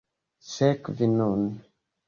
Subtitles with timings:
[0.53, 1.41] Sekvi nun!